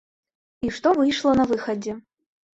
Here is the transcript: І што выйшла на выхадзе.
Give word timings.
І 0.67 0.71
што 0.77 0.93
выйшла 1.01 1.35
на 1.41 1.47
выхадзе. 1.53 1.93